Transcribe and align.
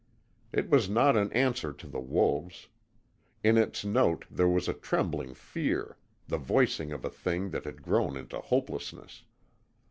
It 0.51 0.67
was 0.67 0.89
not 0.89 1.15
an 1.15 1.31
answer 1.31 1.71
to 1.73 1.85
the 1.85 1.99
wolves. 1.99 2.69
In 3.43 3.55
its 3.55 3.85
note 3.85 4.25
there 4.31 4.47
was 4.49 4.67
a 4.67 4.73
trembling 4.73 5.35
fear, 5.35 5.99
the 6.27 6.39
voicing 6.39 6.91
of 6.91 7.05
a 7.05 7.09
thing 7.11 7.51
that 7.51 7.65
had 7.65 7.83
grown 7.83 8.17
into 8.17 8.39
hopelessness. 8.41 9.21